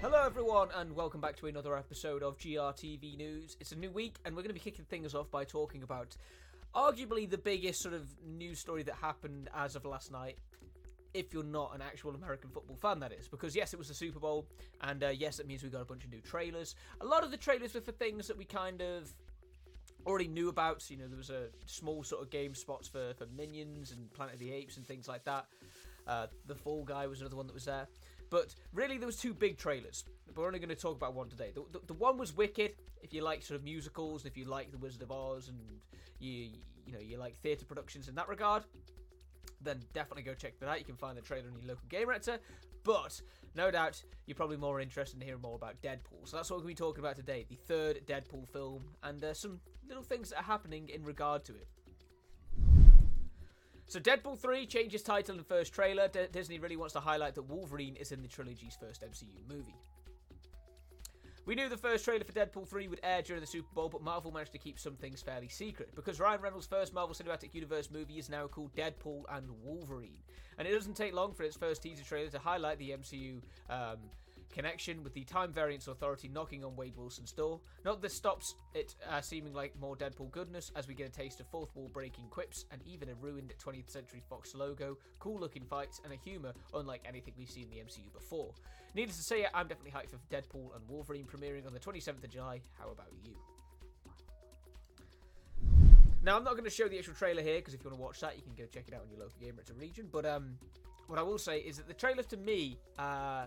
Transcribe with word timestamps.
Hello, 0.00 0.22
everyone, 0.24 0.68
and 0.74 0.96
welcome 0.96 1.20
back 1.20 1.36
to 1.36 1.48
another 1.48 1.76
episode 1.76 2.22
of 2.22 2.38
GRTV 2.38 3.18
News. 3.18 3.58
It's 3.60 3.72
a 3.72 3.76
new 3.76 3.90
week, 3.90 4.16
and 4.24 4.34
we're 4.34 4.40
going 4.40 4.48
to 4.48 4.54
be 4.54 4.60
kicking 4.60 4.86
things 4.86 5.14
off 5.14 5.30
by 5.30 5.44
talking 5.44 5.82
about 5.82 6.16
arguably 6.74 7.28
the 7.28 7.36
biggest 7.36 7.82
sort 7.82 7.94
of 7.94 8.08
news 8.24 8.58
story 8.58 8.82
that 8.84 8.94
happened 8.94 9.50
as 9.54 9.76
of 9.76 9.84
last 9.84 10.10
night. 10.10 10.38
If 11.12 11.34
you're 11.34 11.44
not 11.44 11.74
an 11.74 11.82
actual 11.82 12.14
American 12.14 12.48
football 12.48 12.76
fan, 12.76 13.00
that 13.00 13.12
is. 13.12 13.28
Because, 13.28 13.54
yes, 13.54 13.74
it 13.74 13.78
was 13.78 13.88
the 13.88 13.94
Super 13.94 14.18
Bowl, 14.18 14.46
and 14.80 15.04
uh, 15.04 15.08
yes, 15.08 15.40
it 15.40 15.46
means 15.46 15.62
we 15.62 15.68
got 15.68 15.82
a 15.82 15.86
bunch 15.86 16.04
of 16.04 16.10
new 16.10 16.22
trailers. 16.22 16.74
A 17.02 17.04
lot 17.04 17.22
of 17.22 17.32
the 17.32 17.36
trailers 17.36 17.74
were 17.74 17.82
for 17.82 17.92
things 17.92 18.28
that 18.28 18.38
we 18.38 18.46
kind 18.46 18.80
of 18.80 19.14
already 20.06 20.28
knew 20.28 20.48
about. 20.48 20.80
So, 20.80 20.94
you 20.94 21.00
know, 21.00 21.06
there 21.06 21.18
was 21.18 21.30
a 21.30 21.48
small 21.66 22.02
sort 22.02 22.22
of 22.22 22.30
game 22.30 22.54
spots 22.54 22.88
for, 22.88 23.12
for 23.18 23.26
Minions 23.36 23.92
and 23.92 24.10
Planet 24.14 24.34
of 24.34 24.40
the 24.40 24.52
Apes 24.52 24.78
and 24.78 24.86
things 24.86 25.06
like 25.06 25.24
that. 25.24 25.44
Uh, 26.06 26.26
the 26.46 26.54
Fall 26.54 26.84
Guy 26.84 27.06
was 27.06 27.20
another 27.20 27.36
one 27.36 27.46
that 27.46 27.54
was 27.54 27.64
there. 27.64 27.88
But 28.30 28.54
really, 28.72 28.98
there 28.98 29.06
was 29.06 29.16
two 29.16 29.34
big 29.34 29.58
trailers. 29.58 30.04
We're 30.34 30.46
only 30.46 30.58
going 30.58 30.68
to 30.70 30.74
talk 30.74 30.96
about 30.96 31.14
one 31.14 31.28
today. 31.28 31.52
The, 31.54 31.64
the, 31.72 31.86
the, 31.86 31.94
one 31.94 32.18
was 32.18 32.36
Wicked. 32.36 32.74
If 33.02 33.12
you 33.12 33.22
like 33.22 33.42
sort 33.42 33.58
of 33.58 33.64
musicals, 33.64 34.22
and 34.22 34.30
if 34.30 34.36
you 34.36 34.46
like 34.46 34.72
The 34.72 34.78
Wizard 34.78 35.02
of 35.02 35.12
Oz, 35.12 35.48
and 35.48 35.58
you 36.18 36.50
you 36.86 36.92
know 36.92 36.98
you 36.98 37.16
like 37.16 37.36
theatre 37.42 37.64
productions 37.64 38.08
in 38.08 38.14
that 38.16 38.28
regard, 38.28 38.64
then 39.60 39.80
definitely 39.92 40.22
go 40.22 40.34
check 40.34 40.58
that 40.60 40.68
out. 40.68 40.78
You 40.78 40.84
can 40.84 40.96
find 40.96 41.16
the 41.16 41.22
trailer 41.22 41.48
on 41.48 41.58
your 41.58 41.68
local 41.68 41.86
Gamereactor. 41.88 42.38
But 42.82 43.20
no 43.54 43.70
doubt 43.70 44.02
you're 44.26 44.34
probably 44.34 44.58
more 44.58 44.80
interested 44.80 45.20
in 45.20 45.26
hearing 45.26 45.40
more 45.40 45.54
about 45.54 45.80
Deadpool. 45.82 46.24
So 46.26 46.36
that's 46.36 46.50
what 46.50 46.58
we're 46.58 46.64
going 46.64 46.76
to 46.76 46.82
be 46.82 46.86
talking 46.86 47.04
about 47.04 47.16
today: 47.16 47.46
the 47.48 47.56
third 47.56 48.00
Deadpool 48.06 48.48
film, 48.48 48.84
and 49.02 49.22
uh, 49.22 49.34
some 49.34 49.60
little 49.88 50.02
things 50.02 50.30
that 50.30 50.40
are 50.40 50.44
happening 50.44 50.88
in 50.88 51.04
regard 51.04 51.44
to 51.44 51.54
it. 51.54 51.68
So 53.94 54.00
Deadpool 54.00 54.40
3 54.40 54.66
changes 54.66 55.04
title 55.04 55.36
in 55.36 55.44
first 55.44 55.72
trailer. 55.72 56.08
D- 56.08 56.26
Disney 56.32 56.58
really 56.58 56.74
wants 56.74 56.94
to 56.94 56.98
highlight 56.98 57.36
that 57.36 57.44
Wolverine 57.44 57.94
is 57.94 58.10
in 58.10 58.22
the 58.22 58.26
trilogy's 58.26 58.76
first 58.80 59.04
MCU 59.04 59.48
movie. 59.48 59.76
We 61.46 61.54
knew 61.54 61.68
the 61.68 61.76
first 61.76 62.04
trailer 62.04 62.24
for 62.24 62.32
Deadpool 62.32 62.66
3 62.66 62.88
would 62.88 62.98
air 63.04 63.22
during 63.22 63.40
the 63.40 63.46
Super 63.46 63.72
Bowl, 63.72 63.88
but 63.88 64.02
Marvel 64.02 64.32
managed 64.32 64.50
to 64.50 64.58
keep 64.58 64.80
some 64.80 64.96
things 64.96 65.22
fairly 65.22 65.46
secret 65.46 65.94
because 65.94 66.18
Ryan 66.18 66.40
Reynolds' 66.40 66.66
first 66.66 66.92
Marvel 66.92 67.14
Cinematic 67.14 67.54
Universe 67.54 67.88
movie 67.88 68.18
is 68.18 68.28
now 68.28 68.48
called 68.48 68.74
Deadpool 68.74 69.22
and 69.30 69.46
Wolverine. 69.62 70.18
And 70.58 70.66
it 70.66 70.72
doesn't 70.72 70.96
take 70.96 71.14
long 71.14 71.32
for 71.32 71.44
its 71.44 71.56
first 71.56 71.80
teaser 71.80 72.02
trailer 72.02 72.30
to 72.30 72.40
highlight 72.40 72.80
the 72.80 72.90
MCU 72.90 73.42
um, 73.70 73.98
connection 74.54 75.02
with 75.02 75.12
the 75.12 75.24
Time 75.24 75.52
Variance 75.52 75.88
Authority 75.88 76.28
knocking 76.28 76.64
on 76.64 76.76
Wade 76.76 76.96
Wilson's 76.96 77.32
door. 77.32 77.60
Not 77.84 77.94
that 77.94 78.02
this 78.02 78.14
stops 78.14 78.54
it 78.72 78.94
uh, 79.10 79.20
seeming 79.20 79.52
like 79.52 79.78
more 79.80 79.96
Deadpool 79.96 80.30
goodness 80.30 80.70
as 80.76 80.86
we 80.86 80.94
get 80.94 81.08
a 81.08 81.10
taste 81.10 81.40
of 81.40 81.46
fourth 81.48 81.74
wall 81.74 81.90
breaking 81.92 82.26
quips 82.30 82.64
and 82.70 82.80
even 82.86 83.08
a 83.08 83.14
ruined 83.20 83.52
20th 83.62 83.90
Century 83.90 84.22
Fox 84.28 84.54
logo, 84.54 84.96
cool 85.18 85.40
looking 85.40 85.64
fights, 85.64 86.00
and 86.04 86.12
a 86.12 86.16
humour 86.16 86.52
unlike 86.72 87.02
anything 87.06 87.34
we've 87.36 87.50
seen 87.50 87.64
in 87.64 87.70
the 87.70 87.76
MCU 87.84 88.12
before. 88.12 88.54
Needless 88.94 89.16
to 89.16 89.24
say, 89.24 89.44
I'm 89.52 89.66
definitely 89.66 89.90
hyped 89.90 90.10
for 90.10 90.18
Deadpool 90.32 90.76
and 90.76 90.88
Wolverine 90.88 91.26
premiering 91.26 91.66
on 91.66 91.74
the 91.74 91.80
27th 91.80 92.22
of 92.22 92.30
July. 92.30 92.60
How 92.78 92.90
about 92.90 93.10
you? 93.24 93.32
Now, 96.22 96.36
I'm 96.36 96.44
not 96.44 96.52
going 96.52 96.64
to 96.64 96.70
show 96.70 96.88
the 96.88 96.96
actual 96.96 97.14
trailer 97.14 97.42
here 97.42 97.56
because 97.56 97.74
if 97.74 97.82
you 97.82 97.90
want 97.90 97.98
to 97.98 98.02
watch 98.02 98.20
that, 98.20 98.36
you 98.36 98.42
can 98.42 98.54
go 98.54 98.64
check 98.72 98.84
it 98.86 98.94
out 98.94 99.02
on 99.02 99.10
your 99.10 99.18
local 99.18 99.34
Gamereactor 99.42 99.78
region. 99.78 100.08
But 100.10 100.24
um, 100.24 100.56
what 101.08 101.18
I 101.18 101.22
will 101.22 101.38
say 101.38 101.58
is 101.58 101.76
that 101.76 101.88
the 101.88 101.94
trailer 101.94 102.22
to 102.22 102.36
me 102.36 102.78
uh, 102.98 103.46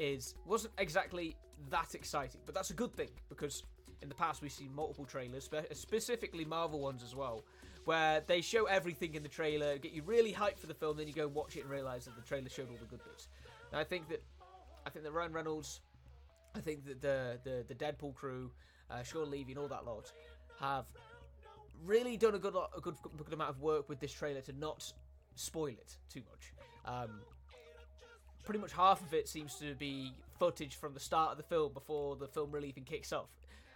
is 0.00 0.34
wasn't 0.46 0.72
exactly 0.78 1.36
that 1.68 1.94
exciting, 1.94 2.40
but 2.46 2.54
that's 2.54 2.70
a 2.70 2.74
good 2.74 2.92
thing 2.92 3.10
because 3.28 3.62
in 4.02 4.08
the 4.08 4.14
past 4.14 4.40
we've 4.40 4.50
seen 4.50 4.74
multiple 4.74 5.04
trailers, 5.04 5.48
specifically 5.72 6.44
Marvel 6.44 6.80
ones 6.80 7.02
as 7.02 7.14
well, 7.14 7.44
where 7.84 8.22
they 8.26 8.40
show 8.40 8.64
everything 8.64 9.14
in 9.14 9.22
the 9.22 9.28
trailer, 9.28 9.76
get 9.76 9.92
you 9.92 10.02
really 10.02 10.32
hyped 10.32 10.58
for 10.58 10.66
the 10.66 10.74
film, 10.74 10.96
then 10.96 11.06
you 11.06 11.12
go 11.12 11.28
watch 11.28 11.56
it 11.56 11.60
and 11.60 11.70
realize 11.70 12.06
that 12.06 12.16
the 12.16 12.22
trailer 12.22 12.48
showed 12.48 12.68
all 12.70 12.78
the 12.80 12.86
good 12.86 13.04
bits. 13.04 13.28
Now 13.72 13.78
I 13.78 13.84
think 13.84 14.08
that 14.08 14.22
I 14.86 14.90
think 14.90 15.04
that 15.04 15.12
Ryan 15.12 15.32
Reynolds, 15.32 15.80
I 16.54 16.60
think 16.60 16.86
that 16.86 17.02
the 17.02 17.38
the, 17.44 17.64
the 17.68 17.74
Deadpool 17.74 18.14
crew, 18.14 18.50
uh, 18.90 19.02
Shawn 19.02 19.30
Levy 19.30 19.52
and 19.52 19.58
all 19.60 19.68
that 19.68 19.84
lot 19.84 20.12
have 20.58 20.86
really 21.84 22.16
done 22.16 22.34
a 22.34 22.38
good 22.38 22.54
lot, 22.54 22.70
a 22.76 22.80
good, 22.80 22.96
good 23.02 23.32
amount 23.32 23.50
of 23.50 23.60
work 23.60 23.88
with 23.88 24.00
this 24.00 24.12
trailer 24.12 24.40
to 24.42 24.52
not 24.52 24.92
spoil 25.34 25.68
it 25.68 25.96
too 26.12 26.22
much. 26.30 26.52
Um, 26.84 27.20
pretty 28.44 28.60
much 28.60 28.72
half 28.72 29.00
of 29.02 29.14
it 29.14 29.28
seems 29.28 29.54
to 29.56 29.74
be 29.74 30.12
footage 30.38 30.76
from 30.76 30.94
the 30.94 31.00
start 31.00 31.32
of 31.32 31.36
the 31.36 31.42
film 31.42 31.72
before 31.72 32.16
the 32.16 32.26
film 32.26 32.50
really 32.50 32.68
even 32.68 32.84
kicks 32.84 33.12
off. 33.12 33.28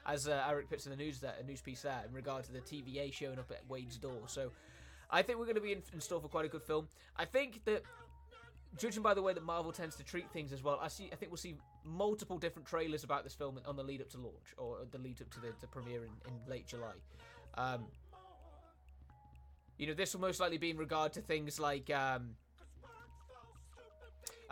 As 0.07 0.29
uh, 0.29 0.45
Eric 0.49 0.69
puts 0.69 0.87
in 0.87 0.91
the 0.91 0.97
news 0.97 1.21
there, 1.21 1.35
a 1.41 1.45
news 1.45 1.63
piece 1.63 1.83
there, 1.83 2.03
in 2.07 2.15
regard 2.15 2.45
to 2.45 2.53
the 2.53 2.61
TVA 2.61 3.13
showing 3.13 3.39
up 3.39 3.51
at 3.51 3.63
Wade's 3.69 3.97
door. 3.97 4.23
So, 4.27 4.51
I 5.11 5.23
think 5.23 5.39
we're 5.39 5.47
going 5.47 5.55
to 5.57 5.63
be 5.63 5.73
in, 5.73 5.83
in 5.93 6.01
store 6.01 6.21
for 6.21 6.29
quite 6.29 6.45
a 6.45 6.49
good 6.49 6.63
film. 6.63 6.89
I 7.17 7.25
think 7.25 7.65
that 7.65 7.85
judging 8.77 9.03
by 9.03 9.15
the 9.15 9.23
way 9.23 9.33
that 9.33 9.45
Marvel 9.45 9.73
tends 9.73 9.97
to 9.97 10.03
treat 10.03 10.31
things 10.33 10.53
as 10.53 10.63
well, 10.63 10.79
I 10.83 10.89
see. 10.89 11.09
I 11.13 11.17
think 11.17 11.31
we'll 11.31 11.39
see 11.39 11.57
multiple 11.85 12.39
different 12.39 12.67
trailers 12.67 13.05
about 13.05 13.25
this 13.25 13.35
film 13.35 13.61
on 13.67 13.77
the 13.77 13.83
lead 13.83 14.01
up 14.01 14.11
to 14.11 14.19
launch 14.19 14.55
or 14.57 14.79
the 14.91 14.99
lead 14.99 15.21
up 15.21 15.31
to 15.31 15.41
the, 15.41 15.67
premiere 15.69 16.05
in, 16.05 16.11
in, 16.27 16.51
late 16.51 16.67
July. 16.67 16.93
Um, 17.57 17.85
you 19.79 19.87
know, 19.87 19.95
this 19.95 20.15
will 20.15 20.21
most 20.21 20.41
likely 20.41 20.59
be 20.59 20.71
in 20.71 20.77
regard 20.77 21.13
to 21.15 21.21
things 21.21 21.61
like 21.61 21.91
um, 21.91 22.31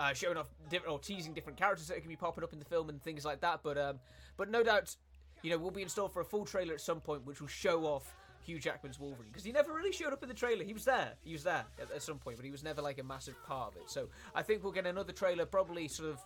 uh, 0.02 0.12
showing 0.12 0.36
off 0.36 0.48
different 0.68 0.92
or 0.92 0.98
teasing 0.98 1.32
different 1.32 1.56
characters 1.56 1.86
that 1.86 2.00
can 2.00 2.08
be 2.08 2.16
popping 2.16 2.42
up 2.42 2.52
in 2.52 2.58
the 2.58 2.64
film 2.64 2.88
and 2.88 3.00
things 3.02 3.24
like 3.24 3.40
that. 3.40 3.60
But 3.62 3.78
um, 3.78 4.00
but 4.36 4.50
no 4.50 4.62
doubt, 4.62 4.96
you 5.42 5.50
know, 5.50 5.58
we'll 5.58 5.70
be 5.70 5.82
in 5.82 5.88
store 5.88 6.08
for 6.08 6.20
a 6.20 6.24
full 6.24 6.44
trailer 6.44 6.74
at 6.74 6.80
some 6.80 7.00
point, 7.00 7.24
which 7.24 7.40
will 7.40 7.48
show 7.48 7.84
off 7.84 8.16
Hugh 8.44 8.58
Jackman's 8.58 8.98
Wolverine 8.98 9.28
because 9.28 9.44
he 9.44 9.52
never 9.52 9.72
really 9.72 9.92
showed 9.92 10.12
up 10.12 10.22
in 10.22 10.28
the 10.28 10.34
trailer. 10.34 10.64
He 10.64 10.72
was 10.72 10.84
there, 10.84 11.12
he 11.22 11.32
was 11.32 11.44
there 11.44 11.64
at, 11.80 11.90
at, 11.92 12.02
some 12.02 12.18
point, 12.18 12.36
but 12.36 12.44
he 12.44 12.50
was 12.50 12.64
never 12.64 12.82
like 12.82 12.98
a 12.98 13.04
massive 13.04 13.36
part 13.46 13.72
of 13.72 13.76
it. 13.76 13.88
So 13.88 14.08
I 14.34 14.42
think 14.42 14.64
we'll 14.64 14.72
get 14.72 14.86
another 14.86 15.12
trailer, 15.12 15.46
probably 15.46 15.86
sort 15.86 16.10
of, 16.10 16.18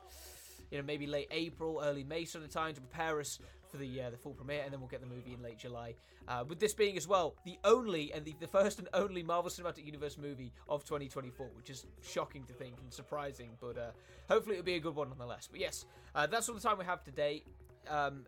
you 0.70 0.78
know, 0.78 0.84
maybe 0.84 1.06
late 1.06 1.28
April, 1.30 1.80
early 1.82 2.04
May 2.04 2.24
sort 2.24 2.44
of 2.44 2.50
time 2.50 2.74
to 2.74 2.80
prepare 2.80 3.20
us 3.20 3.38
for 3.68 3.76
the 3.76 4.02
uh, 4.02 4.10
the 4.10 4.16
full 4.16 4.32
premiere, 4.32 4.62
and 4.64 4.72
then 4.72 4.80
we'll 4.80 4.88
get 4.88 5.00
the 5.00 5.06
movie 5.06 5.32
in 5.32 5.42
late 5.42 5.58
July. 5.58 5.94
Uh, 6.28 6.44
with 6.48 6.58
this 6.58 6.74
being 6.74 6.96
as 6.96 7.06
well 7.06 7.36
the 7.44 7.56
only 7.64 8.12
and 8.12 8.24
the, 8.24 8.34
the 8.40 8.46
first 8.46 8.78
and 8.78 8.88
only 8.94 9.22
Marvel 9.22 9.50
Cinematic 9.50 9.84
Universe 9.84 10.18
movie 10.18 10.52
of 10.68 10.84
2024, 10.84 11.48
which 11.54 11.70
is 11.70 11.86
shocking 12.02 12.44
to 12.44 12.52
think 12.52 12.74
and 12.82 12.92
surprising, 12.92 13.50
but 13.60 13.78
uh, 13.78 13.90
hopefully 14.28 14.56
it'll 14.56 14.64
be 14.64 14.74
a 14.74 14.80
good 14.80 14.94
one 14.94 15.08
nonetheless. 15.08 15.48
But 15.50 15.60
yes, 15.60 15.84
uh, 16.14 16.26
that's 16.26 16.48
all 16.48 16.54
the 16.54 16.60
time 16.60 16.78
we 16.78 16.84
have 16.84 17.02
today. 17.04 17.44
Um, 17.88 18.24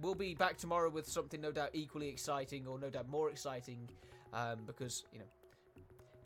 we'll 0.00 0.14
be 0.14 0.34
back 0.34 0.56
tomorrow 0.56 0.90
with 0.90 1.06
something 1.08 1.40
no 1.40 1.52
doubt 1.52 1.70
equally 1.72 2.08
exciting, 2.08 2.66
or 2.66 2.78
no 2.78 2.90
doubt 2.90 3.08
more 3.08 3.30
exciting, 3.30 3.88
um, 4.32 4.60
because 4.66 5.04
you 5.12 5.18
know 5.18 5.26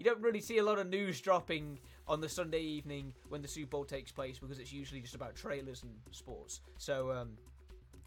you 0.01 0.05
don't 0.07 0.23
really 0.23 0.41
see 0.41 0.57
a 0.57 0.65
lot 0.65 0.79
of 0.79 0.89
news 0.89 1.21
dropping 1.21 1.79
on 2.09 2.23
the 2.23 2.29
Sunday 2.29 2.63
evening 2.63 3.13
when 3.29 3.43
the 3.43 3.49
Super 3.49 3.69
Bowl 3.69 3.85
takes 3.85 4.11
place 4.11 4.39
because 4.39 4.59
it's 4.59 4.73
usually 4.73 5.03
just 5.03 5.15
about 5.15 5.37
trailers 5.37 5.83
and 5.83 5.93
sports. 6.11 6.63
So 6.79 7.13
um, 7.13 7.33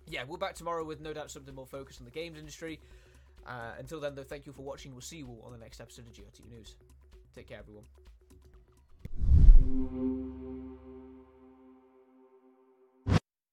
yeah, 0.10 0.24
we're 0.28 0.40
back 0.40 0.56
tomorrow 0.56 0.84
with 0.84 1.02
no 1.02 1.14
doubt 1.14 1.30
something 1.30 1.54
more 1.54 1.68
focused 1.68 2.02
on 2.02 2.06
the 2.06 2.12
games 2.12 2.40
industry. 2.40 2.80
Uh, 3.46 3.74
until 3.78 4.00
then, 4.00 4.16
though, 4.16 4.24
thank 4.24 4.48
you 4.48 4.54
for 4.54 4.64
watching. 4.64 4.92
We'll 4.92 5.02
see 5.02 5.18
you 5.18 5.28
all 5.28 5.44
on 5.46 5.52
the 5.52 5.60
next 5.60 5.80
episode 5.80 6.08
of 6.08 6.14
GRT 6.14 6.50
News. 6.50 6.78
Take 7.36 7.50
care, 7.50 7.60
everyone. 7.60 7.84